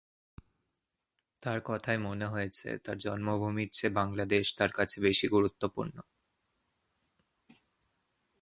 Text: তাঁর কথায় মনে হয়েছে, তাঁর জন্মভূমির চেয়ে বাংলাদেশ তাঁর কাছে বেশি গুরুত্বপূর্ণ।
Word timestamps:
তাঁর 1.41 1.59
কথায় 1.65 1.97
মনে 1.97 2.27
হয়েছে, 2.27 2.67
তাঁর 2.85 2.97
জন্মভূমির 2.97 3.69
চেয়ে 3.73 3.95
বাংলাদেশ 3.95 4.45
তাঁর 4.57 4.71
কাছে 4.71 4.97
বেশি 5.01 5.25
গুরুত্বপূর্ণ। 5.27 5.95